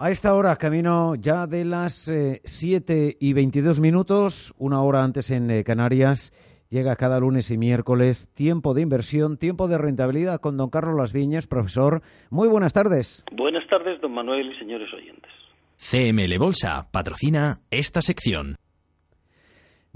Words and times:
A 0.00 0.12
esta 0.12 0.32
hora, 0.36 0.54
camino 0.54 1.16
ya 1.16 1.48
de 1.48 1.64
las 1.64 2.06
eh, 2.06 2.40
7 2.44 3.16
y 3.18 3.32
22 3.32 3.80
minutos, 3.80 4.54
una 4.56 4.80
hora 4.80 5.02
antes 5.02 5.32
en 5.32 5.50
eh, 5.50 5.64
Canarias, 5.64 6.32
llega 6.70 6.94
cada 6.94 7.18
lunes 7.18 7.50
y 7.50 7.58
miércoles 7.58 8.32
tiempo 8.32 8.74
de 8.74 8.82
inversión, 8.82 9.38
tiempo 9.38 9.66
de 9.66 9.76
rentabilidad 9.76 10.38
con 10.40 10.56
don 10.56 10.70
Carlos 10.70 10.96
Las 10.96 11.12
Viñas, 11.12 11.48
profesor. 11.48 12.02
Muy 12.30 12.46
buenas 12.46 12.72
tardes. 12.72 13.24
Buenas 13.32 13.66
tardes, 13.66 14.00
don 14.00 14.12
Manuel 14.12 14.52
y 14.52 14.58
señores 14.60 14.88
oyentes. 14.94 15.32
CML 15.78 16.38
Bolsa 16.38 16.86
patrocina 16.92 17.56
esta 17.72 18.00
sección. 18.00 18.54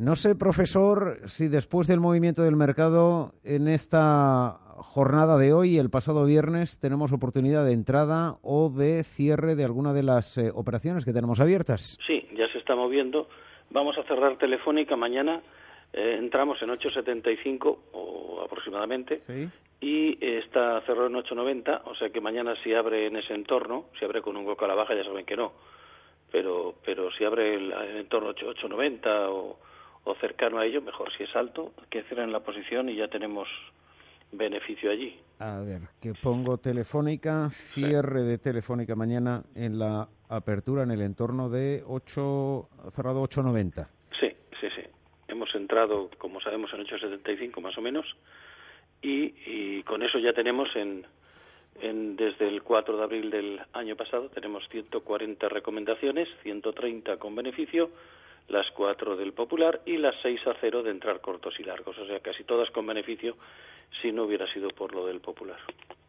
No 0.02 0.16
sé, 0.16 0.34
profesor, 0.34 1.20
si 1.26 1.46
después 1.46 1.86
del 1.86 2.00
movimiento 2.00 2.42
del 2.42 2.56
mercado 2.56 3.34
en 3.44 3.68
esta 3.68 4.58
jornada 4.78 5.38
de 5.38 5.52
hoy, 5.52 5.78
el 5.78 5.90
pasado 5.90 6.24
viernes, 6.26 6.76
tenemos 6.80 7.12
oportunidad 7.12 7.64
de 7.64 7.72
entrada 7.72 8.36
o 8.42 8.68
de 8.68 9.04
cierre 9.04 9.54
de 9.54 9.64
alguna 9.64 9.92
de 9.92 10.02
las 10.02 10.36
eh, 10.38 10.50
operaciones 10.52 11.04
que 11.04 11.12
tenemos 11.12 11.38
abiertas. 11.38 11.98
Sí, 12.04 12.26
ya 12.36 12.48
se 12.48 12.58
está 12.58 12.74
moviendo. 12.74 13.28
Vamos 13.70 13.96
a 13.96 14.02
cerrar 14.02 14.38
Telefónica 14.38 14.96
mañana. 14.96 15.40
Eh, 15.92 16.16
entramos 16.18 16.60
en 16.62 16.70
8.75 16.70 17.78
o 17.92 18.42
aproximadamente 18.44 19.20
Sí. 19.20 19.48
y 19.80 20.18
eh, 20.20 20.38
está 20.44 20.80
cerrado 20.80 21.06
en 21.06 21.14
8.90, 21.14 21.82
o 21.84 21.94
sea 21.94 22.10
que 22.10 22.20
mañana 22.20 22.56
si 22.64 22.74
abre 22.74 23.06
en 23.06 23.18
ese 23.18 23.34
entorno, 23.34 23.84
si 24.00 24.04
abre 24.04 24.20
con 24.20 24.36
un 24.36 24.44
hueco 24.48 24.64
a 24.64 24.68
la 24.68 24.74
baja 24.74 24.96
ya 24.96 25.04
saben 25.04 25.24
que 25.24 25.36
no, 25.36 25.52
pero 26.32 26.74
pero 26.84 27.12
si 27.12 27.22
abre 27.24 27.54
el, 27.54 27.70
el 27.70 27.96
entorno 27.98 28.30
8, 28.30 28.46
8.90 28.66 29.00
o, 29.28 29.58
o 30.04 30.14
cercano 30.16 30.58
a 30.58 30.66
ello, 30.66 30.82
mejor 30.82 31.12
si 31.16 31.24
es 31.24 31.34
alto, 31.36 31.72
que 31.90 32.02
cierren 32.04 32.32
la 32.32 32.40
posición 32.40 32.88
y 32.88 32.96
ya 32.96 33.08
tenemos 33.08 33.48
beneficio 34.32 34.90
allí. 34.90 35.18
A 35.38 35.60
ver, 35.60 35.82
que 36.00 36.14
pongo 36.14 36.58
Telefónica, 36.58 37.50
cierre 37.50 38.22
de 38.22 38.38
Telefónica 38.38 38.94
mañana 38.94 39.42
en 39.54 39.78
la 39.78 40.08
apertura 40.28 40.82
en 40.82 40.90
el 40.90 41.02
entorno 41.02 41.48
de 41.48 41.82
8, 41.86 42.68
cerrado 42.94 43.22
8.90. 43.22 43.86
Sí, 44.18 44.28
sí, 44.60 44.68
sí. 44.74 44.82
Hemos 45.28 45.54
entrado, 45.54 46.10
como 46.18 46.40
sabemos, 46.40 46.72
en 46.72 46.84
8.75 46.84 47.60
más 47.60 47.76
o 47.76 47.82
menos 47.82 48.06
y, 49.02 49.34
y 49.46 49.82
con 49.82 50.02
eso 50.02 50.18
ya 50.18 50.32
tenemos 50.32 50.68
en, 50.76 51.04
en 51.80 52.16
desde 52.16 52.48
el 52.48 52.62
4 52.62 52.96
de 52.96 53.02
abril 53.02 53.30
del 53.30 53.60
año 53.72 53.96
pasado 53.96 54.28
tenemos 54.28 54.66
140 54.70 55.48
recomendaciones, 55.48 56.28
130 56.42 57.18
con 57.18 57.34
beneficio, 57.34 57.90
las 58.48 58.66
4 58.76 59.16
del 59.16 59.32
Popular 59.32 59.80
y 59.86 59.96
las 59.96 60.14
6 60.22 60.40
a 60.46 60.54
0 60.60 60.82
de 60.82 60.90
entrar 60.90 61.20
cortos 61.20 61.54
y 61.58 61.64
largos, 61.64 61.96
o 61.98 62.06
sea, 62.06 62.20
casi 62.20 62.44
todas 62.44 62.70
con 62.70 62.86
beneficio 62.86 63.36
si 64.00 64.12
no 64.12 64.24
hubiera 64.24 64.46
sido 64.52 64.70
por 64.70 64.94
lo 64.94 65.06
del 65.06 65.20
Popular. 65.20 65.58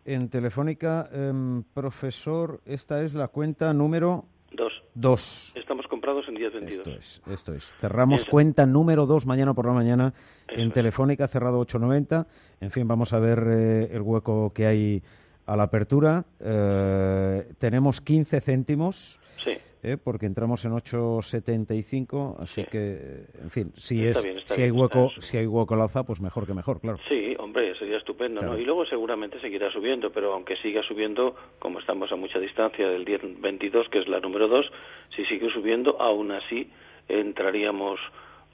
En 0.05 0.29
Telefónica, 0.29 1.09
em, 1.13 1.63
profesor, 1.73 2.59
esta 2.65 3.03
es 3.03 3.13
la 3.13 3.29
cuenta 3.29 3.73
número 3.73 4.25
Dos. 4.53 4.83
2. 4.93 5.53
Estamos 5.55 5.87
comprados 5.87 6.27
en 6.27 6.35
10.22. 6.35 6.67
Esto 6.69 6.89
es, 6.91 7.21
esto 7.27 7.53
es. 7.55 7.71
Cerramos 7.81 8.23
cuenta 8.25 8.67
número 8.67 9.07
2 9.07 9.25
mañana 9.25 9.55
por 9.55 9.65
la 9.65 9.73
mañana 9.73 10.13
Eso 10.47 10.61
en. 10.61 10.71
Telefónica, 10.71 11.27
cerrado 11.27 11.59
8.90. 11.59 12.27
En 12.61 12.69
fin, 12.69 12.87
vamos 12.87 13.13
a 13.13 13.19
ver 13.19 13.39
eh, 13.47 13.89
el 13.91 14.01
hueco 14.01 14.53
que 14.53 14.67
hay 14.67 15.01
a 15.45 15.55
la 15.55 15.63
apertura. 15.63 16.25
Eh, 16.39 17.43
tenemos 17.59 18.01
15 18.01 18.41
céntimos. 18.41 19.19
Sí. 19.43 19.51
eh, 19.85 19.97
porque 20.01 20.25
entramos 20.25 20.63
en 20.63 20.71
8.75, 20.71 22.37
así 22.39 22.61
Sí. 22.61 22.67
que, 22.71 23.25
en 23.41 23.49
fin, 23.51 23.73
si 23.75 24.05
Está 24.05 24.19
es 24.19 24.23
bien, 24.23 24.37
si 24.45 24.61
hay 24.61 24.71
hueco, 24.71 25.09
bien. 25.09 25.21
si 25.21 25.37
hay 25.37 25.45
hueco 25.47 25.73
al 25.73 25.81
alza, 25.81 26.03
pues 26.03 26.21
mejor 26.21 26.45
que 26.47 26.53
mejor, 26.53 26.79
claro. 26.79 26.97
Sí, 27.09 27.35
hombre, 27.39 27.75
sería 27.77 27.97
estupendo, 27.97 28.39
Claro. 28.39 28.53
¿no? 28.55 28.59
Y 28.59 28.63
luego 28.63 28.85
seguramente 28.85 29.41
seguirá 29.41 29.69
subiendo, 29.71 30.11
pero 30.13 30.33
aunque 30.33 30.55
siga 30.57 30.81
subiendo, 30.83 31.35
como 31.59 31.79
estamos 31.79 32.09
a 32.13 32.15
mucha 32.15 32.39
distancia 32.39 32.87
del 32.87 33.03
10-22, 33.03 33.89
que 33.89 33.99
es 33.99 34.07
la 34.07 34.21
número 34.21 34.47
2, 34.47 34.71
si 35.17 35.25
sigue 35.25 35.49
subiendo, 35.51 35.99
aún 35.99 36.31
así 36.31 36.71
entraríamos 37.09 37.99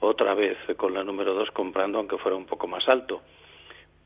otra 0.00 0.34
vez 0.34 0.56
con 0.76 0.94
la 0.94 1.04
número 1.04 1.34
2 1.34 1.50
comprando, 1.52 1.98
aunque 1.98 2.18
fuera 2.18 2.36
un 2.36 2.46
poco 2.46 2.66
más 2.66 2.88
alto. 2.88 3.20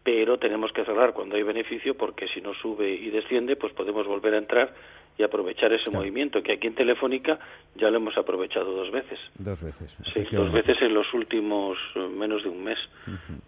Pero 0.04 0.38
tenemos 0.38 0.70
que 0.72 0.84
cerrar 0.84 1.14
cuando 1.14 1.34
hay 1.36 1.42
beneficio, 1.42 1.96
porque 1.96 2.28
si 2.28 2.40
no 2.42 2.52
sube 2.54 2.90
y 2.92 3.08
desciende, 3.10 3.56
pues 3.56 3.72
podemos 3.72 4.06
volver 4.06 4.34
a 4.34 4.38
entrar 4.38 4.74
y 5.16 5.22
aprovechar 5.22 5.72
ese 5.72 5.90
movimiento, 5.90 6.42
que 6.42 6.52
aquí 6.52 6.66
en 6.66 6.74
Telefónica 6.74 7.38
ya 7.76 7.88
lo 7.90 7.96
hemos 7.98 8.18
aprovechado 8.18 8.72
dos 8.74 8.90
veces. 8.90 9.18
Dos 9.38 9.62
veces. 9.62 9.96
Sí, 10.12 10.26
dos 10.32 10.52
veces 10.52 10.76
en 10.82 10.92
los 10.92 11.12
últimos 11.14 11.78
eh, 11.94 12.00
menos 12.00 12.42
de 12.42 12.48
un 12.50 12.64
mes. 12.64 12.78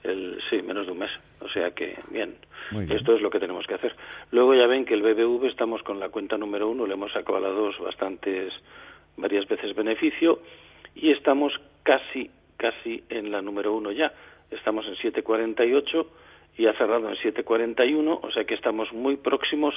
El- 0.02 0.40
sí, 0.48 0.62
menos 0.62 0.86
de 0.86 0.92
un 0.92 0.98
mes. 1.00 1.10
O 1.40 1.48
sea 1.50 1.72
que, 1.72 1.98
bien. 2.10 2.36
Bien. 2.70 2.90
Esto 2.92 3.14
es 3.14 3.20
lo 3.20 3.28
que 3.30 3.38
tenemos 3.40 3.66
que 3.66 3.74
hacer. 3.74 3.94
Luego 4.30 4.54
ya 4.54 4.66
ven 4.66 4.84
que 4.86 4.94
el 4.94 5.02
BBV 5.02 5.46
estamos 5.48 5.82
con 5.82 6.00
la 6.00 6.08
cuenta 6.08 6.38
número 6.38 6.68
uno, 6.70 6.86
le 6.86 6.94
hemos 6.94 7.12
sacado 7.12 7.36
a 7.38 7.40
la 7.40 7.48
dos 7.50 7.78
bastantes, 7.80 8.52
varias 9.16 9.46
veces 9.46 9.74
beneficio 9.74 10.40
y 10.94 11.10
estamos 11.10 11.52
casi, 11.82 12.30
casi 12.56 13.02
en 13.10 13.30
la 13.30 13.42
número 13.42 13.74
uno 13.74 13.90
ya. 13.92 14.12
Estamos 14.52 14.86
en 14.86 14.94
7.48 14.94 16.06
y 16.56 16.66
ha 16.66 16.72
cerrado 16.74 17.08
en 17.08 17.16
7.41, 17.16 18.20
o 18.22 18.30
sea 18.30 18.44
que 18.44 18.54
estamos 18.54 18.92
muy 18.92 19.16
próximos 19.16 19.74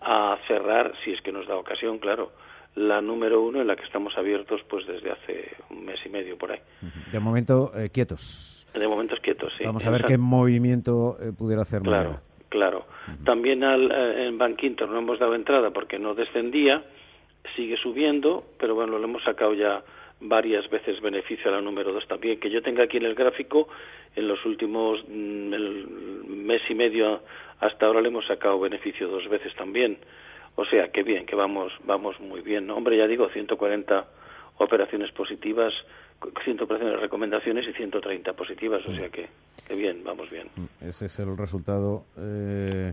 a 0.00 0.36
cerrar, 0.46 0.92
si 1.04 1.12
es 1.12 1.20
que 1.22 1.32
nos 1.32 1.46
da 1.46 1.56
ocasión, 1.56 1.98
claro, 1.98 2.30
la 2.74 3.00
número 3.00 3.42
uno 3.42 3.60
en 3.60 3.66
la 3.66 3.76
que 3.76 3.84
estamos 3.84 4.16
abiertos 4.16 4.60
pues 4.68 4.86
desde 4.86 5.10
hace 5.10 5.56
un 5.70 5.84
mes 5.84 5.98
y 6.04 6.08
medio 6.08 6.36
por 6.36 6.52
ahí. 6.52 6.60
De 7.10 7.18
momento, 7.18 7.72
eh, 7.74 7.90
quietos. 7.90 8.66
De 8.74 8.86
momentos 8.86 9.18
quietos, 9.20 9.52
sí. 9.58 9.64
Vamos 9.64 9.84
a 9.86 9.90
ver 9.90 10.04
qué 10.04 10.18
movimiento 10.18 11.16
eh, 11.20 11.32
pudiera 11.36 11.62
hacer 11.62 11.82
Claro, 11.82 12.20
claro. 12.48 12.86
También 13.24 13.64
al, 13.64 13.90
eh, 13.90 14.28
en 14.28 14.38
Bankinter 14.38 14.88
no 14.88 14.98
hemos 14.98 15.18
dado 15.18 15.34
entrada 15.34 15.70
porque 15.70 15.98
no 15.98 16.14
descendía, 16.14 16.84
sigue 17.56 17.76
subiendo, 17.78 18.44
pero 18.58 18.74
bueno, 18.74 18.98
lo 18.98 19.04
hemos 19.04 19.24
sacado 19.24 19.54
ya 19.54 19.82
varias 20.20 20.68
veces 20.70 21.00
beneficio 21.00 21.50
a 21.50 21.54
la 21.54 21.60
número 21.60 21.92
2 21.92 22.08
también. 22.08 22.40
Que 22.40 22.50
yo 22.50 22.62
tenga 22.62 22.84
aquí 22.84 22.96
en 22.96 23.04
el 23.04 23.14
gráfico, 23.14 23.68
en 24.16 24.28
los 24.28 24.44
últimos 24.44 25.02
mm, 25.08 25.52
el 25.54 25.86
mes 26.26 26.62
y 26.68 26.74
medio 26.74 27.22
hasta 27.60 27.86
ahora 27.86 28.00
le 28.00 28.08
hemos 28.08 28.26
sacado 28.26 28.60
beneficio 28.60 29.08
dos 29.08 29.28
veces 29.28 29.54
también. 29.56 29.98
O 30.54 30.64
sea, 30.64 30.88
que 30.88 31.02
bien, 31.02 31.26
que 31.26 31.36
vamos, 31.36 31.72
vamos 31.84 32.18
muy 32.20 32.40
bien. 32.40 32.66
¿no? 32.66 32.76
Hombre, 32.76 32.96
ya 32.96 33.06
digo, 33.06 33.28
140 33.28 34.06
operaciones 34.58 35.12
positivas, 35.12 35.72
100 36.44 36.62
operaciones 36.62 37.00
recomendaciones 37.00 37.66
y 37.68 37.72
130 37.72 38.32
positivas. 38.32 38.84
O 38.86 38.94
sea 38.94 39.08
que, 39.08 39.28
que 39.66 39.74
bien, 39.74 40.02
vamos 40.04 40.30
bien. 40.30 40.48
Mm, 40.56 40.88
Ese 40.88 41.06
es 41.06 41.18
el 41.20 41.36
resultado 41.36 42.04
eh, 42.16 42.92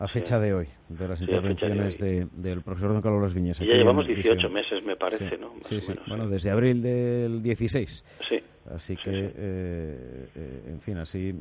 a 0.00 0.08
Sí. 0.08 0.14
fecha 0.14 0.40
de 0.40 0.54
hoy 0.54 0.66
de 0.88 1.06
las 1.08 1.18
Sí, 1.18 1.26
de 1.26 1.32
intervenciones 1.32 2.00
hoy. 2.00 2.08
de- 2.08 2.26
del 2.32 2.62
profesor 2.62 2.92
don 2.92 3.02
Carlos 3.02 3.32
aquí 3.32 3.42
ya 3.68 3.74
llevamos 3.76 4.06
Visión. 4.06 4.36
18 4.38 4.50
meses, 4.50 4.82
me 4.84 4.96
parece, 4.96 5.28
Sí, 5.28 5.36
¿no? 5.38 5.54
Más 5.54 5.66
sí, 5.66 5.76
o 5.76 5.80
sí. 5.82 5.88
menos, 5.90 6.08
Bueno, 6.08 6.24
sí. 6.24 6.30
desde 6.32 6.50
abril 6.50 6.82
del 6.82 7.42
16. 7.42 8.04
Sí, 8.28 8.40
Así 8.70 8.94
Sí, 8.96 9.02
que, 9.02 9.10
sí. 9.10 9.32
eh, 9.36 10.28
eh, 10.34 10.62
en 10.68 10.80
fin, 10.80 10.98
así 10.98 11.34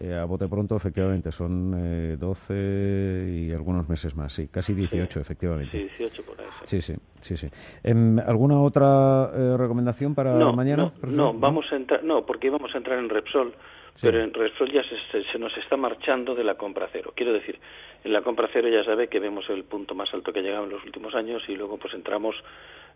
eh, 0.00 0.14
a 0.14 0.24
bote 0.24 0.46
pronto, 0.48 0.76
efectivamente, 0.76 1.30
son 1.32 1.72
eh, 1.76 2.16
12 2.18 3.26
y 3.28 3.52
algunos 3.52 3.88
meses 3.88 4.14
más, 4.16 4.32
sí, 4.32 4.48
casi 4.48 4.74
18, 4.74 5.14
sí, 5.14 5.20
efectivamente. 5.20 5.78
18 5.78 6.22
por 6.24 6.40
ahí. 6.40 6.46
sí. 6.64 6.80
Sí, 6.80 6.94
sí, 6.94 7.00
sí, 7.20 7.36
sí. 7.36 7.46
Em, 7.82 8.18
¿Alguna 8.18 8.60
otra 8.60 9.30
eh, 9.34 9.56
recomendación 9.56 10.14
para 10.14 10.34
No, 10.34 10.52
mañana? 10.52 10.92
no, 11.02 11.10
no, 11.10 11.32
vamos 11.34 11.64
a 11.72 11.76
entrar, 11.76 12.04
no, 12.04 12.26
porque 12.26 12.48
íbamos 12.48 12.72
a 12.74 12.78
entrar 12.78 12.98
en 12.98 13.08
Repsol, 13.08 13.54
Sí. 13.94 14.06
pero 14.06 14.22
en 14.22 14.32
Repsol 14.32 14.70
ya 14.72 14.82
se, 14.84 15.24
se- 15.24 15.38
nos 15.38 15.56
está 15.58 15.76
marchando 15.76 16.34
de 16.34 16.44
la 16.44 16.54
compra 16.56 16.88
cero. 16.92 17.12
Quiero 17.16 17.32
decir, 17.32 17.58
en 18.04 18.12
la 18.12 18.22
compra 18.22 18.48
cero 18.52 18.68
ya 18.68 18.84
sabe 18.84 19.08
que 19.08 19.18
vemos 19.20 19.48
el 19.50 19.64
punto 19.64 19.94
más 19.94 20.12
alto 20.14 20.32
que 20.32 20.40
ha 20.40 20.42
llegado 20.42 20.64
en 20.64 20.70
los 20.70 20.84
últimos 20.84 21.14
años 21.14 21.42
y 21.48 21.56
luego 21.56 21.78
pues 21.78 21.94
entramos 21.94 22.36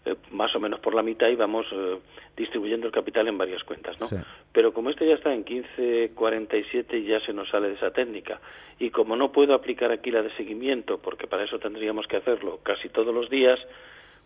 eh, 0.04 0.14
más 0.30 0.54
o 0.56 0.60
menos 0.60 0.80
por 0.80 0.94
la 0.94 1.02
mitad 1.02 1.28
y 1.28 1.36
vamos 1.36 1.66
eh, 1.72 1.98
distribuyendo 2.36 2.86
el 2.86 2.92
capital 2.92 3.28
en 3.28 3.38
varias 3.38 3.62
cuentas, 3.64 3.98
¿no? 4.00 4.06
Sí. 4.08 4.16
Pero 4.52 4.72
como 4.72 4.90
este 4.90 5.06
ya 5.06 5.14
está 5.14 5.32
en 5.32 5.44
15.47 5.44 7.04
ya 7.04 7.20
se 7.20 7.32
nos 7.32 7.48
sale 7.48 7.68
de 7.68 7.74
esa 7.74 7.90
técnica 7.90 8.40
y 8.78 8.90
como 8.90 9.16
no 9.16 9.32
puedo 9.32 9.54
aplicar 9.54 9.90
aquí 9.92 10.10
la 10.10 10.22
de 10.22 10.30
seguimiento 10.36 10.98
porque 10.98 11.26
para 11.26 11.44
eso 11.44 11.58
tendríamos 11.58 12.06
que 12.06 12.16
hacerlo 12.16 12.60
casi 12.62 12.88
todos 12.88 13.14
los 13.14 13.30
días, 13.30 13.58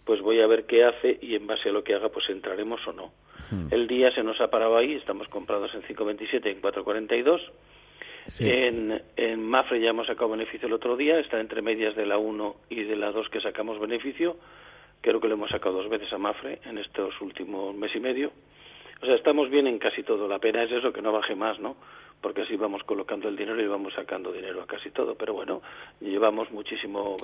pues 0.05 0.21
voy 0.21 0.41
a 0.41 0.47
ver 0.47 0.65
qué 0.67 0.85
hace 0.85 1.19
y 1.21 1.35
en 1.35 1.47
base 1.47 1.69
a 1.69 1.73
lo 1.73 1.83
que 1.85 1.95
haga 1.95 2.09
pues 2.09 2.29
entraremos 2.31 2.87
o 2.87 2.93
no. 2.93 3.13
Hmm. 3.51 3.69
El 3.71 3.87
día 3.87 4.13
se 4.13 4.23
nos 4.23 4.41
ha 4.41 4.49
parado 4.51 4.77
ahí, 4.77 4.95
estamos 4.95 5.29
comprados 5.29 5.73
en 5.75 5.83
5.27 5.83 6.47
y 6.47 6.49
en 6.49 6.63
4.42 6.63 7.41
En, 8.41 9.03
en 9.17 9.43
Mafre 9.43 9.81
ya 9.81 9.91
hemos 9.91 10.07
sacado 10.07 10.31
beneficio 10.31 10.67
el 10.67 10.75
otro 10.75 10.97
día, 10.97 11.19
está 11.19 11.39
entre 11.41 11.63
medias 11.63 11.95
de 11.95 12.07
la 12.07 12.19
1 12.19 12.57
y 12.71 12.83
de 12.83 12.97
la 12.97 13.13
2 13.13 13.29
que 13.29 13.41
sacamos 13.41 13.79
beneficio. 13.79 14.37
Creo 15.01 15.21
que 15.21 15.29
lo 15.29 15.35
hemos 15.35 15.51
sacado 15.51 15.77
dos 15.77 15.89
veces 15.89 16.13
a 16.13 16.19
Mafre 16.19 16.59
en 16.65 16.79
estos 16.79 17.21
últimos 17.21 17.75
mes 17.77 17.95
y 17.95 18.01
medio. 18.01 18.33
O 19.03 19.07
sea, 19.07 19.15
estamos 19.15 19.51
bien 19.51 19.67
en 19.67 19.79
casi 19.79 20.03
todo. 20.03 20.27
La 20.27 20.39
pena 20.39 20.63
es 20.63 20.73
eso, 20.73 20.93
que 20.93 21.03
no 21.03 21.13
baje 21.13 21.35
más, 21.35 21.61
¿no? 21.61 21.77
Porque 22.21 22.43
así 22.43 22.57
vamos 22.57 22.83
colocando 22.85 23.29
el 23.29 23.37
dinero 23.37 23.63
y 23.63 23.67
vamos 23.67 23.93
sacando 23.93 24.33
dinero 24.33 24.63
a 24.63 24.67
casi 24.67 24.91
todo. 24.91 25.15
Pero 25.15 25.35
bueno, 25.35 25.61
llevamos 26.01 26.51
muchísimo 26.51 27.17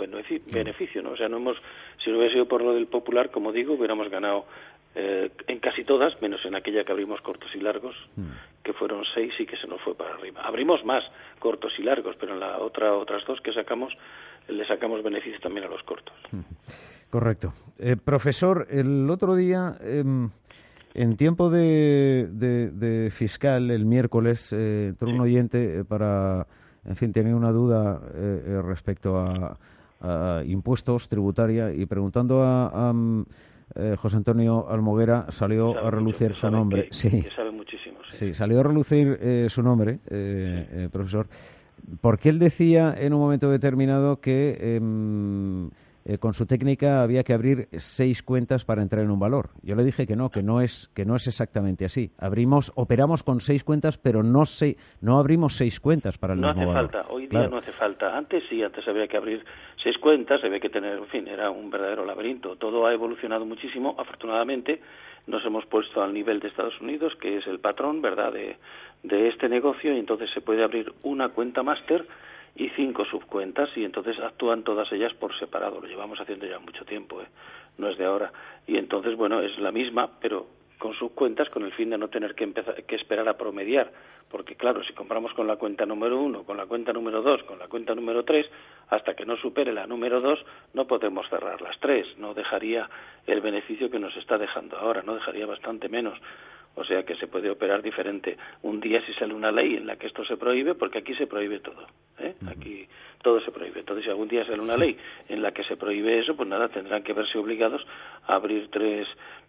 beneficio, 0.53 1.03
¿no? 1.03 1.13
O 1.13 1.17
sea, 1.17 1.29
no 1.29 1.39
hemos, 1.39 1.57
si 2.05 2.11
no 2.11 2.19
hubiera 2.19 2.33
sido 2.33 2.47
por 2.47 2.63
lo 2.63 2.75
del 2.75 2.87
popular, 2.87 3.31
como 3.31 3.53
digo, 3.53 3.75
hubiéramos 3.75 4.11
ganado 4.11 4.45
eh, 4.95 5.31
en 5.47 5.59
casi 5.59 5.85
todas, 5.85 6.21
menos 6.21 6.45
en 6.45 6.55
aquella 6.55 6.85
que 6.85 6.93
abrimos 6.93 7.21
cortos 7.23 7.51
y 7.55 7.61
largos, 7.61 7.97
mm. 8.17 8.63
que 8.63 8.73
fueron 8.75 9.05
seis 9.15 9.33
y 9.39 9.47
que 9.47 9.57
se 9.57 9.67
nos 9.67 9.81
fue 9.81 9.95
para 9.95 10.15
arriba. 10.15 10.43
Abrimos 10.43 10.85
más 10.85 11.03
cortos 11.39 11.73
y 11.79 11.83
largos, 11.83 12.17
pero 12.21 12.35
en 12.35 12.41
la 12.41 12.59
otra, 12.59 12.95
otras 12.95 13.25
dos 13.27 13.41
que 13.41 13.53
sacamos, 13.53 13.95
le 14.49 14.67
sacamos 14.67 15.03
beneficios 15.03 15.41
también 15.41 15.67
a 15.67 15.69
los 15.69 15.83
cortos. 15.85 16.15
Mm. 16.31 16.41
Correcto. 17.13 17.53
Eh, 17.79 17.97
profesor, 17.97 18.67
el 18.71 19.09
otro 19.11 19.35
día, 19.35 19.77
em, 19.81 20.31
en 20.95 21.17
tiempo 21.17 21.51
de, 21.51 23.11
fiscal, 23.13 23.71
el 23.71 23.85
miércoles, 23.85 24.51
eh, 24.53 24.89
entró 24.89 25.09
un 25.09 25.21
oyente 25.21 25.81
eh, 25.81 25.85
para, 25.85 26.47
en 26.87 26.97
fin, 26.97 27.13
tenía 27.13 27.37
una 27.37 27.53
duda 27.53 28.01
respecto 28.63 29.19
a, 29.19 29.59
impuestos, 30.47 31.09
tributaria, 31.09 31.73
y 31.73 31.87
preguntando 31.87 32.43
a 32.43 32.93
eh, 33.75 33.97
José 33.97 34.17
Antonio 34.17 34.69
Almoguera 34.69 35.27
salió 35.31 35.79
a 35.79 35.91
relucir 35.91 36.35
su 36.35 36.51
nombre. 36.51 36.89
sí. 36.91 37.25
sí. 38.09 38.35
salió 38.35 38.61
a 38.61 38.63
relucir 38.63 39.19
eh, 39.21 39.47
su 39.49 39.63
nombre, 39.63 40.01
eh, 40.09 40.89
profesor, 40.93 41.27
porque 42.01 42.29
él 42.29 42.39
decía 42.39 42.95
en 42.97 43.15
un 43.15 43.21
momento 43.21 43.51
determinado 43.51 44.21
que 44.21 44.77
em, 44.77 45.71
eh, 46.05 46.19
con 46.19 46.35
su 46.35 46.47
técnica 46.47 47.03
había 47.03 47.23
que 47.25 47.33
abrir 47.33 47.69
seis 47.79 48.23
cuentas 48.23 48.65
para 48.65 48.83
entrar 48.83 49.05
en 49.05 49.11
un 49.11 49.19
valor. 49.19 49.51
Yo 49.63 49.75
le 49.75 49.85
dije 49.85 50.07
que 50.07 50.17
no, 50.17 50.31
que 50.31 50.43
no 50.43 50.61
es 50.61 50.91
que 50.95 51.05
no 51.05 51.17
es 51.17 51.27
exactamente 51.27 51.85
así. 51.85 52.11
Abrimos, 52.19 52.73
operamos 52.75 53.23
con 53.23 53.41
seis 53.41 53.65
cuentas, 53.65 53.99
pero 53.99 54.23
no 54.23 54.45
no 55.01 55.19
abrimos 55.19 55.57
seis 55.57 55.81
cuentas 55.81 56.19
para 56.19 56.35
el 56.35 56.41
no 56.41 56.49
mismo 56.49 56.73
hace 56.73 56.73
falta. 56.73 57.07
Hoy 57.11 57.27
día 57.27 57.49
no 57.49 57.59
hace 57.59 57.73
falta. 57.73 58.17
Antes 58.17 58.43
sí, 58.49 58.63
antes 58.63 58.87
había 58.89 59.07
que 59.07 59.17
abrir 59.17 59.45
seis 59.83 59.97
cuentas, 59.99 60.43
había 60.45 60.61
que 60.61 60.69
tener, 60.69 60.99
en 60.99 61.07
fin, 61.07 61.29
era 61.29 61.51
un 61.51 61.71
verdadero 61.71 62.05
laberinto. 62.05 62.57
Todo 62.57 62.87
ha 62.87 62.93
evolucionado 62.93 63.47
muchísimo. 63.47 63.95
Afortunadamente 63.99 64.81
nos 65.27 65.45
hemos 65.45 65.65
puesto 65.67 66.03
al 66.03 66.13
nivel 66.13 66.41
de 66.41 66.49
Estados 66.49 66.81
Unidos, 66.81 67.15
que 67.21 67.39
es 67.39 67.47
el 67.47 67.61
patrón, 67.61 68.03
verdad, 68.03 68.33
de, 68.33 68.57
de 69.05 69.29
este 69.29 69.49
negocio, 69.49 69.95
y 69.95 69.99
entonces 69.99 70.29
se 70.35 70.41
puede 70.41 70.65
abrir 70.65 70.93
una 71.05 71.29
cuenta 71.29 71.63
máster 71.63 72.05
y 72.55 72.69
cinco 72.71 73.05
subcuentas 73.05 73.71
y 73.77 73.85
entonces 73.85 74.19
actúan 74.21 74.63
todas 74.63 74.91
ellas 74.93 75.13
por 75.15 75.37
separado. 75.39 75.81
Lo 75.81 75.89
llevamos 75.89 76.21
haciendo 76.21 76.47
ya 76.47 76.59
mucho 76.59 76.85
tiempo, 76.85 77.23
¿eh? 77.23 77.27
no 77.79 77.89
es 77.89 77.99
de 77.99 78.05
ahora. 78.05 78.33
Y 78.67 78.77
entonces, 78.77 79.17
bueno, 79.17 79.41
es 79.41 79.59
la 79.59 79.73
misma, 79.73 80.11
pero 80.21 80.47
con 80.83 80.95
subcuentas 80.95 81.49
con 81.49 81.63
el 81.63 81.71
fin 81.75 81.91
de 81.91 81.97
no 81.97 82.09
tener 82.09 82.35
que, 82.35 82.43
empezar, 82.43 82.83
que 82.83 82.97
esperar 82.97 83.29
a 83.29 83.37
promediar. 83.37 83.93
Porque 84.29 84.57
claro, 84.57 84.83
si 84.83 84.93
compramos 84.95 85.33
con 85.33 85.47
la 85.47 85.55
cuenta 85.55 85.87
número 85.87 86.21
uno, 86.21 86.43
con 86.43 86.57
la 86.57 86.67
cuenta 86.67 86.93
número 86.93 87.23
dos, 87.23 87.41
con 87.45 87.57
la 87.61 87.69
cuenta 87.69 87.95
número 87.95 88.25
tres, 88.25 88.47
hasta 88.89 89.15
que 89.15 89.25
no 89.25 89.37
supere 89.37 89.73
la 89.73 89.87
número 89.87 90.19
dos, 90.19 90.45
no 90.75 90.89
podemos 90.89 91.29
cerrar 91.31 91.63
las 91.63 91.79
tres. 91.79 92.09
No 92.19 92.35
dejaría 92.35 92.91
el 93.29 93.41
beneficio 93.41 93.91
que 93.91 94.01
nos 94.01 94.17
está 94.17 94.39
dejando 94.39 94.77
ahora, 94.77 95.05
no 95.05 95.15
dejaría 95.15 95.47
bastante 95.47 95.89
menos. 95.89 96.19
O 96.75 96.85
sea 96.85 97.05
que 97.05 97.15
se 97.15 97.29
puede 97.29 97.49
operar 97.49 97.81
diferente. 97.81 98.37
Un 98.63 98.81
día 98.81 99.05
si 99.07 99.13
sale 99.15 99.35
una 99.35 99.53
ley 99.53 99.77
en 99.77 99.87
la 99.87 99.97
que 99.97 100.09
esto 100.09 100.25
se 100.25 100.37
prohíbe, 100.37 100.75
porque 100.75 100.99
aquí 100.99 101.15
se 101.15 101.29
prohíbe 101.29 101.61
todo. 101.61 101.87
¿eh? 102.19 102.35
Aquí 102.49 102.89
todo 103.23 103.41
se 103.41 103.53
prohíbe. 103.53 103.81
Entonces, 103.81 104.05
si 104.05 104.11
algún 104.11 104.27
día 104.27 104.45
sale 104.45 104.61
una 104.61 104.77
ley 104.77 104.99
en 105.29 105.43
la 105.43 105.53
que 105.53 105.63
se 105.65 105.77
prohíbe 105.77 106.19
eso, 106.19 106.35
pues 106.35 106.49
nada, 106.49 106.69
tendrán 106.69 107.03
que 107.03 107.13
verse 107.13 107.39
obligados 107.39 107.87
a 108.27 108.35
abrir 108.35 108.69
tres, 108.71 109.07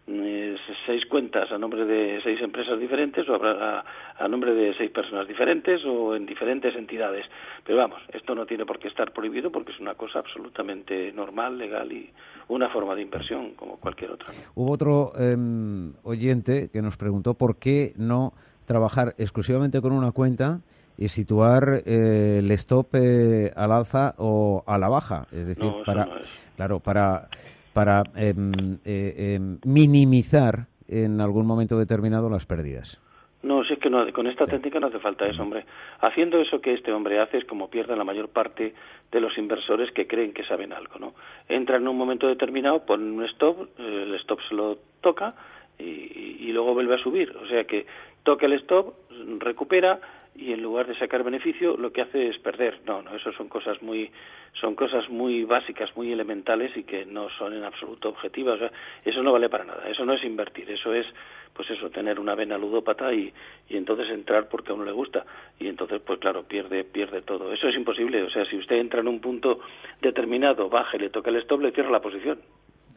mm, 0.07 0.55
seis 0.85 1.05
cuentas 1.09 1.51
a 1.51 1.57
nombre 1.57 1.85
de 1.85 2.21
seis 2.23 2.41
empresas 2.41 2.79
diferentes 2.79 3.27
o 3.29 3.35
a, 3.35 3.83
a 4.17 4.27
nombre 4.27 4.53
de 4.53 4.73
seis 4.75 4.91
personas 4.91 5.27
diferentes 5.27 5.83
o 5.85 6.15
en 6.15 6.25
diferentes 6.25 6.75
entidades. 6.75 7.25
Pero 7.65 7.77
vamos, 7.77 8.01
esto 8.13 8.35
no 8.35 8.45
tiene 8.45 8.65
por 8.65 8.79
qué 8.79 8.87
estar 8.87 9.11
prohibido 9.11 9.51
porque 9.51 9.71
es 9.71 9.79
una 9.79 9.95
cosa 9.95 10.19
absolutamente 10.19 11.11
normal, 11.13 11.57
legal 11.57 11.91
y 11.91 12.09
una 12.47 12.69
forma 12.69 12.95
de 12.95 13.01
inversión 13.01 13.53
como 13.55 13.77
cualquier 13.77 14.11
otra. 14.11 14.27
Hubo 14.55 14.71
otro 14.71 15.13
em, 15.17 15.93
oyente 16.03 16.69
que 16.71 16.81
nos 16.81 16.97
preguntó 16.97 17.33
por 17.35 17.57
qué 17.57 17.93
no 17.97 18.33
trabajar 18.65 19.15
exclusivamente 19.17 19.81
con 19.81 19.91
una 19.91 20.11
cuenta 20.11 20.61
y 20.97 21.09
situar 21.09 21.81
eh, 21.85 22.37
el 22.39 22.51
stop 22.51 22.95
eh, 22.95 23.51
al 23.55 23.71
alza 23.71 24.13
o 24.17 24.63
a 24.67 24.77
la 24.77 24.89
baja, 24.89 25.25
es 25.31 25.47
decir, 25.47 25.71
para 25.85 26.07
claro, 26.55 26.79
para 26.79 27.29
para 27.73 28.03
em, 28.15 28.77
eh, 28.85 29.35
em, 29.35 29.59
minimizar 29.65 30.67
en 30.87 31.21
algún 31.21 31.45
momento 31.45 31.77
determinado 31.77 32.29
las 32.29 32.45
pérdidas. 32.45 32.99
No, 33.41 33.63
si 33.65 33.73
es 33.73 33.79
que 33.79 33.89
no, 33.89 34.09
con 34.13 34.27
esta 34.27 34.47
técnica 34.47 34.79
no 34.79 34.87
hace 34.87 34.99
falta 34.99 35.27
eso, 35.27 35.43
hombre. 35.43 35.65
Haciendo 35.99 36.39
eso 36.39 36.61
que 36.61 36.73
este 36.73 36.93
hombre 36.93 37.19
hace 37.19 37.39
es 37.39 37.45
como 37.45 37.69
pierden 37.69 37.97
la 37.97 38.05
mayor 38.05 38.29
parte 38.29 38.73
de 39.11 39.19
los 39.19 39.37
inversores 39.37 39.91
que 39.91 40.07
creen 40.07 40.33
que 40.33 40.45
saben 40.45 40.71
algo, 40.71 40.97
¿no? 40.97 41.13
Entra 41.49 41.75
en 41.75 41.87
un 41.87 41.97
momento 41.97 42.27
determinado, 42.27 42.85
ponen 42.85 43.11
un 43.11 43.25
stop, 43.25 43.67
el 43.77 44.15
stop 44.15 44.39
se 44.47 44.55
lo 44.55 44.77
toca 45.01 45.35
y, 45.77 45.83
y 45.83 46.51
luego 46.53 46.73
vuelve 46.73 46.95
a 46.95 47.03
subir. 47.03 47.35
O 47.35 47.45
sea 47.47 47.65
que 47.65 47.85
toca 48.23 48.45
el 48.45 48.53
stop, 48.53 48.93
recupera, 49.39 49.99
y 50.35 50.51
en 50.51 50.61
lugar 50.61 50.87
de 50.87 50.97
sacar 50.97 51.23
beneficio 51.23 51.77
lo 51.77 51.91
que 51.91 52.01
hace 52.01 52.27
es 52.27 52.37
perder. 52.39 52.79
No, 52.85 53.01
no, 53.01 53.15
eso 53.15 53.31
son 53.33 53.47
cosas 53.49 53.81
muy 53.81 54.11
son 54.59 54.75
cosas 54.75 55.09
muy 55.09 55.43
básicas, 55.43 55.95
muy 55.95 56.11
elementales 56.11 56.75
y 56.77 56.83
que 56.83 57.05
no 57.05 57.29
son 57.37 57.53
en 57.53 57.63
absoluto 57.63 58.09
objetivas. 58.09 58.55
O 58.55 58.59
sea, 58.59 58.71
eso 59.03 59.23
no 59.23 59.31
vale 59.31 59.49
para 59.49 59.65
nada. 59.65 59.89
Eso 59.89 60.05
no 60.05 60.13
es 60.13 60.23
invertir. 60.23 60.69
Eso 60.69 60.93
es 60.93 61.05
pues 61.53 61.69
eso, 61.69 61.89
tener 61.91 62.19
una 62.19 62.33
vena 62.33 62.57
ludópata 62.57 63.13
y, 63.13 63.31
y 63.69 63.77
entonces 63.77 64.09
entrar 64.09 64.49
porque 64.49 64.71
a 64.71 64.73
uno 64.75 64.85
le 64.85 64.91
gusta 64.91 65.23
y 65.59 65.67
entonces 65.67 66.01
pues 66.03 66.19
claro, 66.19 66.43
pierde 66.43 66.83
pierde 66.83 67.21
todo. 67.21 67.53
Eso 67.53 67.67
es 67.67 67.75
imposible, 67.75 68.23
o 68.23 68.29
sea, 68.31 68.43
si 68.45 68.57
usted 68.57 68.77
entra 68.77 69.01
en 69.01 69.07
un 69.07 69.19
punto 69.19 69.59
determinado, 70.01 70.67
baja 70.69 70.97
y 70.97 71.01
le 71.01 71.09
toca 71.09 71.29
el 71.29 71.37
stop, 71.37 71.61
le 71.61 71.71
cierra 71.71 71.91
la 71.91 72.01
posición 72.01 72.39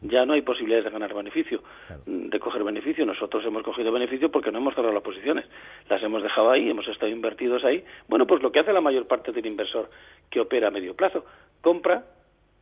ya 0.01 0.25
no 0.25 0.33
hay 0.33 0.41
posibilidades 0.41 0.85
de 0.85 0.91
ganar 0.91 1.13
beneficio, 1.13 1.61
de 2.05 2.39
coger 2.39 2.63
beneficio. 2.63 3.05
Nosotros 3.05 3.43
hemos 3.45 3.63
cogido 3.63 3.91
beneficio 3.91 4.29
porque 4.31 4.51
no 4.51 4.59
hemos 4.59 4.75
cerrado 4.75 4.93
las 4.93 5.03
posiciones, 5.03 5.45
las 5.89 6.01
hemos 6.03 6.23
dejado 6.23 6.51
ahí, 6.51 6.69
hemos 6.69 6.87
estado 6.87 7.11
invertidos 7.11 7.63
ahí. 7.63 7.83
Bueno, 8.07 8.27
pues 8.27 8.41
lo 8.41 8.51
que 8.51 8.59
hace 8.59 8.73
la 8.73 8.81
mayor 8.81 9.07
parte 9.07 9.31
del 9.31 9.45
inversor 9.45 9.89
que 10.29 10.39
opera 10.39 10.67
a 10.67 10.71
medio 10.71 10.95
plazo, 10.95 11.25
compra 11.61 12.05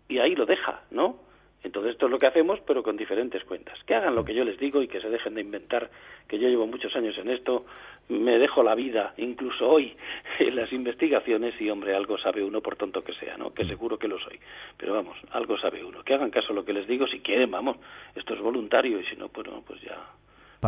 y 0.08 0.20
ahí 0.20 0.36
lo 0.36 0.46
deja, 0.46 0.82
¿no? 0.92 1.20
Entonces 1.64 1.94
esto 1.94 2.06
es 2.06 2.12
lo 2.12 2.20
que 2.20 2.28
hacemos, 2.28 2.60
pero 2.66 2.84
con 2.84 2.96
diferentes 2.96 3.44
cuentas. 3.44 3.78
Que 3.86 3.96
hagan 3.96 4.14
lo 4.14 4.24
que 4.24 4.36
yo 4.36 4.44
les 4.44 4.60
digo 4.60 4.82
y 4.82 4.88
que 4.88 5.02
se 5.02 5.10
dejen 5.10 5.34
de 5.34 5.42
inventar, 5.42 5.90
que 6.28 6.38
yo 6.38 6.48
llevo 6.48 6.68
muchos 6.68 6.96
años 6.96 7.18
en 7.18 7.30
esto, 7.30 7.66
me 8.08 8.38
dejo 8.38 8.62
la 8.62 8.76
vida, 8.76 9.14
incluso 9.18 9.68
hoy, 9.68 9.96
en 10.40 10.56
las 10.56 10.72
investigaciones 10.72 11.60
y, 11.60 11.70
hombre, 11.70 11.96
algo 11.96 12.18
sabe 12.18 12.44
uno 12.44 12.62
por 12.62 12.76
tonto 12.76 13.04
que 13.04 13.14
sea, 13.14 13.38
¿no? 13.38 13.54
Que 13.54 13.64
mm. 13.64 13.70
seguro 13.70 13.98
que 13.98 14.08
lo 14.08 14.20
soy. 14.20 14.40
Pero 14.78 14.94
vamos, 14.94 15.18
algo 15.32 15.58
sabe 15.58 15.84
uno. 15.84 16.04
Que 16.04 16.14
hagan 16.14 16.30
caso 16.30 16.54
a 16.54 16.56
lo 16.56 16.64
que 16.64 16.74
les 16.74 16.88
digo 16.88 17.08
si 17.08 17.20
quieren, 17.20 17.50
vamos. 17.50 17.78
Esto 18.16 18.36
es 18.36 18.42
voluntario 18.42 19.00
y 19.00 19.06
si 19.06 19.16
no, 19.16 19.30
pues, 19.30 19.48
pues 19.66 19.82
ya 19.82 19.98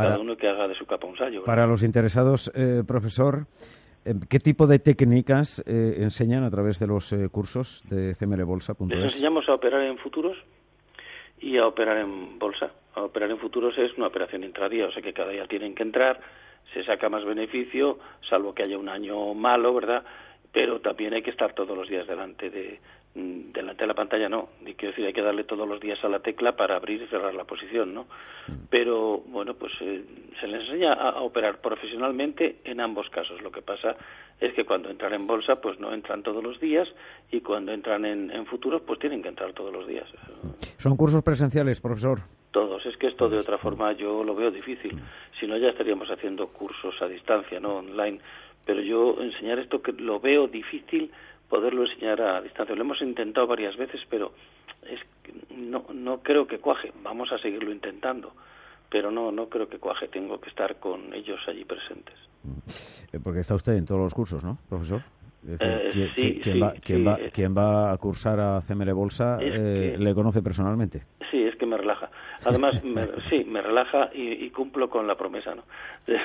cada 0.02 0.20
uno 0.20 0.36
que 0.36 0.48
haga 0.48 0.68
de 0.68 0.76
su 0.76 0.86
capa 0.86 1.08
un 1.08 1.18
sallo. 1.18 1.44
Para 1.44 1.68
los 1.68 1.84
interesados, 1.84 2.52
eh, 2.56 2.84
profesor, 2.88 3.46
eh, 4.06 4.14
¿Qué 4.30 4.40
tipo 4.40 4.68
de 4.68 4.80
técnicas 4.80 5.62
eh, 5.66 5.98
enseñan 6.00 6.44
a 6.44 6.50
través 6.50 6.80
de 6.80 6.88
los 6.88 7.14
cursos 7.32 7.84
de 7.90 8.16
cmlbolsa.es? 8.16 8.88
Les 8.88 9.14
enseñamos 9.14 9.50
a 9.50 9.54
operar 9.56 9.82
en 9.82 9.98
futuros, 9.98 10.38
y 11.40 11.58
a 11.58 11.68
operar 11.68 11.98
en 11.98 12.40
bolsa. 12.40 12.72
A 12.96 13.04
operar 13.04 13.30
en 13.30 13.38
futuros 13.38 13.78
es 13.78 13.96
una 13.98 14.08
operación 14.08 14.44
intradía, 14.44 14.88
o 14.88 14.92
sea 14.92 15.02
que 15.02 15.14
cada 15.14 15.32
día 15.32 15.46
tienen 15.48 15.76
que 15.76 15.84
entrar, 15.84 16.20
se 16.74 16.84
saca 16.84 17.10
más 17.10 17.24
beneficio, 17.26 18.00
salvo 18.30 18.54
que 18.54 18.64
haya 18.64 18.78
un 18.78 18.90
año 18.90 19.34
malo, 19.34 19.74
¿verdad? 19.74 20.04
Pero 20.58 20.80
también 20.82 21.14
hay 21.14 21.22
que 21.22 21.30
estar 21.30 21.54
todos 21.54 21.78
los 21.78 21.88
días 21.88 22.08
delante 22.08 22.50
de, 22.50 22.80
Mm, 23.18 23.52
delante 23.52 23.82
de 23.82 23.88
la 23.88 23.96
pantalla 23.96 24.30
no, 24.30 24.50
quiero 24.64 24.92
decir, 24.92 25.04
hay 25.04 25.14
que 25.14 25.24
darle 25.24 25.44
todos 25.44 25.68
los 25.68 25.80
días 25.80 25.98
a 26.04 26.08
la 26.08 26.20
tecla 26.20 26.56
para 26.56 26.76
abrir 26.76 27.02
y 27.02 27.08
cerrar 27.08 27.34
la 27.34 27.46
posición, 27.46 27.92
¿no? 27.92 28.04
Mm. 28.04 28.68
Pero, 28.70 29.24
bueno, 29.26 29.56
pues 29.56 29.74
eh, 29.82 30.04
se 30.40 30.48
les 30.48 30.62
enseña 30.62 30.94
a, 30.94 31.22
operar 31.22 31.60
profesionalmente 31.60 32.58
en 32.64 32.80
ambos 32.80 33.10
casos. 33.10 33.42
Lo 33.42 33.52
que 33.52 33.64
pasa 33.64 33.96
es 34.40 34.54
que 34.54 34.66
cuando 34.66 34.92
entran 34.92 35.14
en 35.14 35.26
bolsa, 35.26 35.56
pues 35.56 35.80
no 35.80 35.92
entran 35.94 36.22
todos 36.22 36.44
los 36.44 36.60
días 36.60 36.88
y 37.32 37.42
cuando 37.42 37.72
entran 37.72 38.06
en, 38.06 38.30
en 38.30 38.46
futuros, 38.46 38.84
pues 38.84 39.00
tienen 39.00 39.24
que 39.24 39.30
entrar 39.30 39.52
todos 39.54 39.74
los 39.74 39.88
días. 39.88 40.08
¿Son 40.78 40.96
cursos 40.96 41.24
presenciales, 41.24 41.82
profesor? 41.82 42.20
Todos. 42.52 42.86
Es 42.86 42.98
que 42.98 43.08
esto 43.08 43.30
de 43.30 43.40
otra 43.40 43.58
forma 43.58 43.94
yo 43.94 44.24
lo 44.24 44.36
veo 44.36 44.52
difícil. 44.52 44.96
Si 45.40 45.48
no, 45.48 45.58
ya 45.58 45.70
estaríamos 45.70 46.10
haciendo 46.12 46.50
cursos 46.50 46.94
a 47.02 47.08
distancia, 47.08 47.60
¿no? 47.60 47.78
Online. 47.78 48.20
Pero 48.68 48.82
yo 48.82 49.20
enseñar 49.22 49.58
esto 49.60 49.82
que 49.82 49.94
lo 49.94 50.20
veo 50.20 50.48
difícil 50.48 51.10
poderlo 51.50 51.86
enseñar 51.86 52.22
a 52.22 52.42
distancia. 52.42 52.76
Lo 52.76 52.82
hemos 52.82 53.02
intentado 53.02 53.48
varias 53.48 53.76
veces, 53.78 54.02
pero 54.10 54.34
es 54.84 55.00
no, 55.56 55.86
no 55.94 56.20
creo 56.20 56.46
que 56.46 56.60
cuaje. 56.60 56.92
Vamos 57.02 57.32
a 57.32 57.38
seguirlo 57.40 57.72
intentando, 57.72 58.34
pero 58.90 59.10
no, 59.10 59.32
no 59.32 59.48
creo 59.48 59.68
que 59.68 59.80
cuaje. 59.80 60.10
Tengo 60.10 60.40
que 60.40 60.50
estar 60.50 60.76
con 60.76 61.14
ellos 61.14 61.40
allí 61.48 61.64
presentes. 61.64 62.16
Eh, 63.14 63.20
porque 63.24 63.40
está 63.40 63.56
usted 63.56 63.74
en 63.74 63.86
todos 63.86 64.02
los 64.02 64.14
cursos, 64.14 64.44
¿no, 64.44 64.58
profesor? 64.70 65.02
Eh, 65.48 66.12
sí, 66.16 66.42
¿quién, 66.44 66.62
va, 66.62 66.74
quién, 67.32 67.56
va, 67.56 67.94
a 67.94 67.98
cursar 67.98 68.40
a 68.40 68.62
CML 68.62 68.92
Bolsa 68.94 69.38
le 69.40 70.14
conoce 70.14 70.42
personalmente? 70.42 71.04
Sí, 71.32 71.42
es 71.44 71.56
que 71.56 71.66
me 71.66 71.78
relaja. 71.78 72.10
Además, 72.46 72.82
sí, 73.30 73.44
me 73.46 73.62
relaja 73.62 74.10
y, 74.14 74.50
cumplo 74.52 74.90
con 74.90 75.08
la 75.08 75.16
promesa, 75.16 75.56
¿no? 75.56 75.64
De, 76.08 76.18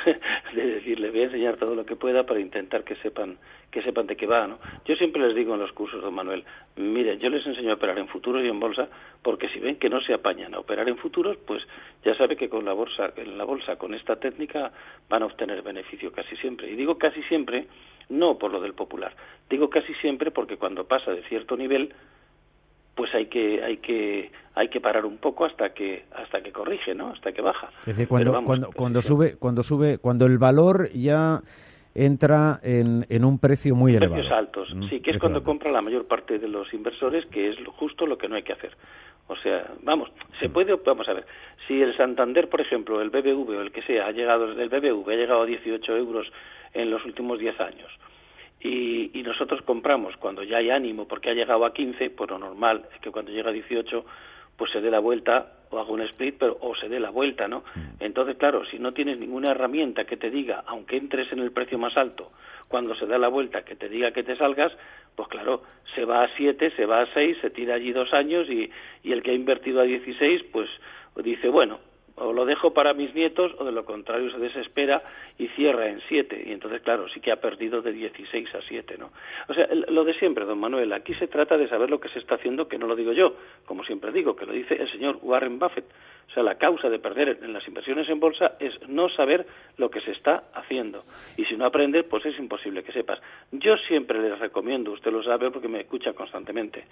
de, 0.55 0.75
decirle, 0.75 1.11
voy 1.11 1.21
a 1.21 1.25
enseñar 1.25 1.57
todo 1.57 1.75
lo 1.75 1.85
que 1.85 1.97
pueda 1.97 2.25
para 2.25 2.39
intentar 2.39 2.85
que 2.85 2.95
sepan 2.97 3.37
que 3.73 3.83
sepan 3.83 4.07
de 4.07 4.17
qué 4.17 4.27
va, 4.27 4.47
¿no? 4.47 4.59
Yo 4.85 4.95
siempre 4.97 5.27
les 5.27 5.35
digo 5.35 5.55
en 5.55 5.61
los 5.61 5.73
cursos, 5.73 6.03
don 6.03 6.15
Manuel, 6.15 6.45
mire, 6.77 7.17
yo 7.17 7.31
les 7.31 7.45
enseño 7.47 7.71
a 7.71 7.75
operar 7.75 7.99
en 7.99 8.07
futuros 8.07 8.45
y 8.45 8.49
en 8.49 8.61
bolsa, 8.61 8.87
porque 9.23 9.49
si 9.49 9.59
ven 9.59 9.77
que 9.77 9.89
no 9.89 10.01
se 10.03 10.13
apañan 10.13 10.55
a 10.55 10.59
operar 10.59 10.89
en 10.91 10.99
futuros, 10.99 11.39
pues 11.39 11.63
ya 12.05 12.15
sabe 12.15 12.37
que 12.37 12.51
con 12.51 12.67
la 12.67 12.75
bolsa, 12.75 13.13
en 13.17 13.39
la 13.39 13.45
bolsa, 13.45 13.77
con 13.77 13.95
esta 13.95 14.17
técnica, 14.17 14.73
van 15.09 15.23
a 15.23 15.27
obtener 15.27 15.63
beneficio 15.63 16.13
casi 16.13 16.37
siempre. 16.37 16.71
Y 16.71 16.77
digo 16.77 16.99
casi 16.99 17.23
siempre, 17.23 17.67
no 18.11 18.37
por 18.37 18.53
lo 18.53 18.61
del 18.61 18.75
popular, 18.75 19.15
digo 19.49 19.71
casi 19.71 19.95
siempre 19.95 20.31
porque 20.31 20.59
cuando 20.59 20.85
pasa 20.85 21.13
de 21.13 21.23
cierto 21.23 21.57
nivel, 21.57 21.95
pues 22.95 23.15
hay 23.15 23.27
que 23.27 23.63
hay 23.63 23.79
que 23.79 24.31
hay 24.55 24.69
que 24.69 24.81
parar 24.81 25.07
un 25.07 25.19
poco 25.19 25.45
hasta 25.45 25.73
que 25.73 26.05
hasta 26.13 26.43
que 26.43 26.53
corrige 26.53 26.95
no 26.95 27.11
hasta 27.11 27.33
que 27.33 27.41
baja 27.41 27.71
es 27.81 27.97
decir 27.97 28.09
cuando 28.09 28.43
cuando 28.45 28.71
cuando 28.71 29.03
sube 29.03 29.37
cuando 29.39 29.63
sube 29.63 29.99
cuando 29.99 30.27
el 30.27 30.39
valor 30.39 30.91
ya 30.93 31.41
entra 31.95 32.59
en, 32.63 33.07
en 33.09 33.25
un 33.25 33.39
precio 33.39 33.75
muy 33.75 33.95
elevado. 33.95 34.15
Precios 34.15 34.33
altos, 34.33 34.75
mm, 34.75 34.89
sí, 34.89 35.01
que 35.01 35.11
es 35.13 35.19
cuando 35.19 35.43
compra 35.43 35.71
la 35.71 35.83
mayor 35.83 36.07
parte 36.07 36.39
de 36.39 36.49
los 36.49 36.73
inversores, 36.73 37.27
que 37.27 37.51
es 37.51 37.57
justo 37.77 38.07
lo 38.07 38.17
que 38.17 38.29
no 38.29 38.37
hay 38.37 38.43
que 38.43 38.53
hacer. 38.53 38.77
O 39.29 39.37
sea, 39.37 39.71
vamos, 39.83 40.11
se 40.41 40.49
mm. 40.49 40.53
puede, 40.53 40.75
vamos 40.85 41.09
a 41.09 41.13
ver, 41.13 41.27
si 41.67 41.81
el 41.81 41.97
Santander, 41.97 42.49
por 42.49 42.61
ejemplo, 42.61 43.01
el 43.01 43.11
BBV 43.11 43.59
o 43.59 43.61
el 43.61 43.73
que 43.73 43.83
sea, 43.83 44.07
ha 44.07 44.13
llegado, 44.13 44.51
el 44.53 44.69
BBV 44.69 45.09
ha 45.11 45.15
llegado 45.15 45.43
a 45.43 45.47
18 45.47 45.97
euros 45.97 46.27
en 46.73 46.91
los 46.91 47.05
últimos 47.05 47.39
10 47.39 47.61
años, 47.61 47.91
y, 48.63 49.11
y, 49.19 49.23
nosotros 49.23 49.63
compramos 49.63 50.17
cuando 50.17 50.43
ya 50.43 50.59
hay 50.59 50.71
ánimo 50.71 51.09
porque 51.09 51.31
ha 51.31 51.35
llegado 51.35 51.65
a 51.65 51.73
15, 51.73 52.11
pues 52.11 52.31
lo 52.31 52.39
normal 52.39 52.85
es 52.95 53.01
que 53.01 53.11
cuando 53.11 53.33
llega 53.33 53.51
a 53.51 53.53
18 53.53 54.05
pues 54.57 54.71
se 54.71 54.81
dé 54.81 54.91
la 54.91 55.01
vuelta 55.01 55.55
o 55.71 55.79
haga 55.79 55.91
un 55.91 56.03
split, 56.03 56.37
pero 56.39 56.57
o 56.61 56.75
se 56.77 56.89
dé 56.89 57.01
la 57.01 57.11
vuelta, 57.11 57.49
¿no? 57.49 57.65
Mm. 57.75 57.81
Entonces, 58.01 58.37
claro, 58.37 58.65
si 58.67 58.79
no 58.79 58.93
tienes 58.93 59.19
ninguna 59.19 59.51
herramienta 59.51 60.05
que 60.05 60.17
te 60.17 60.31
diga, 60.31 60.63
aunque 60.67 60.97
entres 60.97 61.33
en 61.33 61.39
el 61.39 61.51
precio 61.51 61.79
más 61.79 61.97
alto, 61.97 62.31
cuando 62.69 62.95
se 62.95 63.07
da 63.07 63.19
la 63.19 63.29
vuelta, 63.29 63.65
que 63.65 63.75
te 63.75 63.89
diga 63.89 64.13
que 64.13 64.23
te 64.23 64.37
salgas, 64.37 64.73
pues 65.17 65.29
claro, 65.29 65.63
se 65.95 66.05
va 66.05 66.23
a 66.25 66.29
7, 66.37 66.73
se 66.77 66.87
va 66.87 67.03
a 67.03 67.13
6, 67.13 67.39
se 67.41 67.51
tira 67.51 67.75
allí 67.75 67.93
dos 67.93 68.13
años 68.13 68.49
y, 68.49 68.71
y 69.03 69.13
el 69.13 69.23
que 69.23 69.31
ha 69.31 69.35
invertido 69.35 69.81
a 69.81 69.85
16, 69.85 70.45
pues 70.53 70.69
dice, 71.17 71.49
bueno, 71.49 71.81
o 72.23 72.33
lo 72.33 72.45
dejo 72.45 72.73
para 72.73 72.95
mis 72.95 73.15
nietos 73.15 73.53
o 73.59 73.65
de 73.65 73.73
lo 73.73 73.85
contrario 73.85 74.31
se 74.31 74.39
desespera 74.39 75.03
y 75.39 75.49
cierra 75.49 75.89
en 75.89 76.01
siete. 76.09 76.43
Y 76.47 76.53
entonces 76.53 76.81
claro 76.83 77.09
sí 77.09 77.21
que 77.21 77.33
ha 77.33 77.41
perdido 77.41 77.83
de 77.83 77.93
16 77.93 78.55
a 78.55 78.61
7 78.63 78.97
no 78.99 79.11
o 79.49 79.55
sea 79.55 79.69
lo 79.89 80.05
de 80.05 80.15
siempre 80.15 80.45
don 80.45 80.59
Manuel 80.59 80.93
aquí 80.93 81.15
se 81.15 81.29
trata 81.29 81.57
de 81.57 81.69
saber 81.69 81.91
lo 81.91 82.01
que 82.01 82.09
se 82.09 82.19
está 82.19 82.37
haciendo 82.37 82.69
que 82.69 82.79
no 82.79 82.87
lo 82.87 82.97
digo 82.97 83.13
yo 83.13 83.35
como 83.67 83.85
siempre 83.85 84.13
digo 84.13 84.37
que 84.37 84.47
lo 84.47 84.53
dice 84.53 84.75
el 84.75 84.91
señor 84.91 85.19
Warren 85.23 85.59
Buffett 85.59 85.87
o 86.29 86.33
sea 86.33 86.43
la 86.43 86.57
causa 86.57 86.89
de 86.89 86.99
perder 86.99 87.39
en 87.43 87.53
las 87.53 87.67
inversiones 87.67 88.09
en 88.09 88.21
bolsa 88.21 88.53
es 88.59 88.73
no 88.89 89.09
saber 89.09 89.47
lo 89.77 89.91
que 89.91 90.01
se 90.01 90.13
está 90.13 90.45
haciendo 90.55 91.05
y 91.37 91.45
si 91.45 91.57
no 91.57 91.67
aprendes 91.67 92.05
pues 92.05 92.25
es 92.27 92.39
imposible 92.39 92.83
que 92.83 92.93
sepas 92.93 93.21
yo 93.51 93.77
siempre 93.89 94.21
les 94.21 94.39
recomiendo 94.39 94.93
usted 94.93 95.13
lo 95.13 95.23
sabe 95.23 95.51
porque 95.51 95.69
me 95.69 95.81
escucha 95.81 96.13
constantemente 96.13 96.85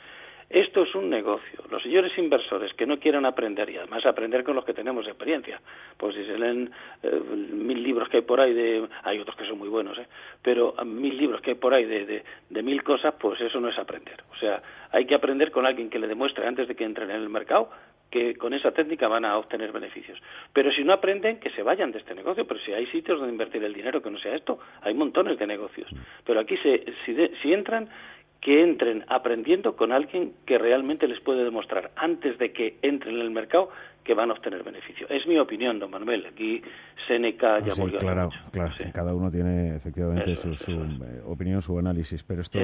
esto 0.50 0.82
es 0.82 0.92
un 0.96 1.08
negocio. 1.08 1.62
Los 1.70 1.80
señores 1.80 2.10
inversores 2.18 2.74
que 2.74 2.84
no 2.84 2.98
quieran 2.98 3.24
aprender, 3.24 3.70
y 3.70 3.76
además 3.76 4.04
aprender 4.04 4.42
con 4.42 4.56
los 4.56 4.64
que 4.64 4.74
tenemos 4.74 5.06
experiencia, 5.06 5.60
pues 5.96 6.16
si 6.16 6.24
se 6.24 6.36
leen 6.36 6.72
eh, 7.04 7.20
mil 7.30 7.80
libros 7.80 8.08
que 8.08 8.16
hay 8.16 8.22
por 8.24 8.40
ahí, 8.40 8.52
de, 8.52 8.88
hay 9.04 9.20
otros 9.20 9.36
que 9.36 9.46
son 9.46 9.58
muy 9.58 9.68
buenos, 9.68 9.96
¿eh? 9.96 10.08
pero 10.42 10.74
mil 10.84 11.16
libros 11.16 11.40
que 11.40 11.50
hay 11.50 11.56
por 11.56 11.72
ahí 11.72 11.84
de, 11.84 12.24
de, 12.48 12.62
mil 12.64 12.82
cosas, 12.82 13.14
pues 13.14 13.40
eso 13.40 13.60
no 13.60 13.68
es 13.68 13.78
aprender. 13.78 14.24
O 14.32 14.36
sea, 14.38 14.60
hay 14.90 15.06
que 15.06 15.14
aprender 15.14 15.52
con 15.52 15.66
alguien 15.66 15.88
que 15.88 16.00
le 16.00 16.08
demuestre 16.08 16.44
antes 16.44 16.66
de 16.66 16.74
que 16.74 16.84
entren 16.84 17.10
en 17.12 17.22
el 17.22 17.28
mercado 17.28 17.70
que 18.10 18.34
con 18.36 18.52
esa 18.54 18.72
técnica 18.72 19.08
van 19.08 19.24
a 19.24 19.38
obtener 19.38 19.72
beneficios. 19.72 20.18
Pero 20.52 20.72
si 20.72 20.82
no 20.82 20.92
aprenden, 20.92 21.38
que 21.38 21.50
se 21.50 21.62
vayan 21.62 21.92
de 21.92 21.98
este 21.98 22.14
negocio. 22.14 22.46
Pero 22.46 22.60
si 22.60 22.72
hay 22.72 22.86
sitios 22.86 23.18
donde 23.18 23.32
invertir 23.32 23.62
el 23.62 23.72
dinero 23.72 24.02
que 24.02 24.10
no 24.10 24.18
sea 24.18 24.34
esto, 24.34 24.58
hay 24.82 24.94
montones 24.94 25.38
de 25.38 25.46
negocios. 25.46 25.88
Pero 26.24 26.40
aquí, 26.40 26.56
se, 26.58 26.84
si, 27.04 27.16
si 27.40 27.52
entran, 27.52 27.88
que 28.40 28.62
entren 28.62 29.04
aprendiendo 29.08 29.76
con 29.76 29.92
alguien 29.92 30.32
que 30.46 30.56
realmente 30.56 31.06
les 31.06 31.20
puede 31.20 31.44
demostrar 31.44 31.90
antes 31.96 32.38
de 32.38 32.52
que 32.52 32.78
entren 32.80 33.16
en 33.16 33.20
el 33.20 33.30
mercado 33.30 33.70
que 34.02 34.14
van 34.14 34.30
a 34.30 34.32
obtener 34.32 34.62
beneficio. 34.62 35.06
Es 35.10 35.26
mi 35.26 35.38
opinión, 35.38 35.78
don 35.78 35.90
Manuel. 35.90 36.24
Aquí 36.26 36.62
Seneca 37.06 37.58
ya 37.60 37.74
sí, 37.74 37.82
Claro, 37.98 38.30
claro. 38.50 38.72
Cada 38.94 39.14
uno 39.14 39.30
tiene 39.30 39.76
efectivamente 39.76 40.36
su, 40.36 40.48
eh, 40.48 41.20
opinión, 41.26 41.60
su 41.60 41.78
análisis. 41.78 42.24
Pero 42.24 42.40
esto 42.40 42.58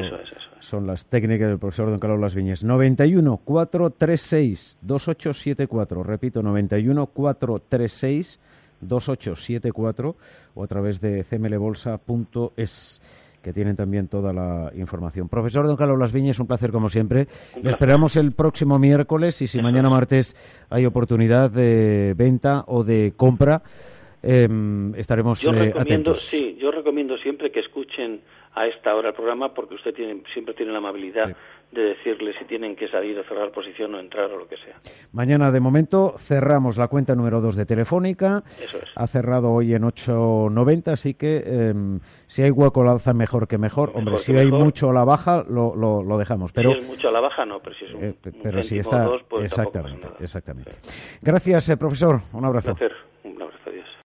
son 0.61 0.87
las 0.87 1.07
técnicas 1.07 1.49
del 1.49 1.59
profesor 1.59 1.91
don 1.91 1.99
Carlos 1.99 2.21
Las 2.21 2.35
Viñes. 2.35 2.65
91 2.65 3.37
436 3.45 4.79
2874. 4.81 6.03
Repito, 6.03 6.43
91 6.43 7.07
436 7.07 8.41
2874 8.81 10.17
o 10.55 10.65
a 10.65 10.67
través 10.67 11.01
de 11.01 11.25
cmlbolsa.es 11.25 13.01
que 13.47 13.53
tienen 13.53 13.77
también 13.77 14.09
toda 14.09 14.33
la 14.33 14.73
información. 14.75 15.29
Profesor 15.29 15.69
Don 15.69 15.77
Carlos 15.77 15.97
Las 16.01 16.13
Viñas, 16.13 16.41
un 16.41 16.49
placer 16.49 16.73
como 16.73 16.89
siempre. 16.89 17.29
Le 17.63 17.71
esperamos 17.71 18.17
el 18.17 18.33
próximo 18.33 18.77
miércoles 18.77 19.41
y 19.41 19.47
si 19.47 19.63
mañana 19.63 19.89
martes 19.89 20.35
hay 20.69 20.85
oportunidad 20.85 21.49
de 21.49 22.15
venta 22.17 22.65
o 22.67 22.83
de 22.83 23.13
compra, 23.17 23.63
em, 24.21 24.93
estaremos 24.97 25.41
yo 25.43 25.53
eh, 25.53 25.67
recomiendo, 25.67 26.17
Sí, 26.17 26.59
yo 26.61 26.73
recomiendo 26.73 27.17
siempre 27.19 27.53
que 27.53 27.61
escuchen 27.61 28.21
a 28.57 28.67
esta 28.67 28.95
hora 28.95 29.11
el 29.11 29.15
programa 29.15 29.53
porque 29.53 29.75
usted 29.75 29.95
tiene, 29.95 30.23
siempre 30.33 30.55
tiene 30.55 30.73
la 30.73 30.79
amabilidad 30.79 31.37
de 31.71 31.83
decirle 31.83 32.33
si 32.39 32.47
tienen 32.47 32.75
que 32.75 32.89
salir 32.89 33.19
o 33.19 33.25
cerrar 33.25 33.51
posición 33.51 33.95
o 33.95 34.01
entrar 34.01 34.31
o 34.31 34.39
lo 34.39 34.49
que 34.49 34.57
sea. 34.57 34.77
Mañana, 35.13 35.51
de 35.51 35.61
momento, 35.61 36.15
cerramos 36.17 36.79
la 36.79 36.89
cuenta 36.89 37.15
número 37.15 37.43
2 37.43 37.55
de 37.55 37.67
Telefónica. 37.67 38.43
Eso 38.59 38.79
es. 38.79 38.89
Ha 38.95 39.07
cerrado 39.09 39.51
hoy 39.51 39.75
en 39.75 39.83
8.90, 39.83 40.93
así 40.93 41.15
que 41.15 41.43
em, 41.45 42.01
si 42.27 42.43
hay 42.43 42.51
hueco 42.51 42.83
la 42.83 42.93
alza, 42.93 43.13
mejor 43.13 43.47
que 43.47 43.59
mejor. 43.59 43.93
Hombre, 43.95 44.17
si 44.19 44.35
hay 44.35 44.51
mucho 44.51 44.89
a 44.89 44.95
la 44.95 45.05
baja, 45.05 45.45
lo, 45.47 45.75
lo, 45.75 46.19
dejamos. 46.19 46.53
Pero, 46.53 46.73
si 46.73 46.79
es 46.79 46.87
mucho 46.87 47.09
a 47.11 47.13
la 47.13 47.21
baja, 47.21 47.45
no, 47.45 47.61
pero 47.61 47.77
si 47.77 47.85
es 47.85 47.95
un, 47.95 48.05
eh, 48.05 48.15
pero 48.43 48.63
si 48.63 48.79
está, 48.79 49.07
exactamente, 49.43 50.09
exactamente. 50.21 50.71
Gracias, 51.21 51.69
eh, 51.69 51.77
profesor. 51.77 52.21
Un 52.33 52.45
abrazo. 52.47 52.75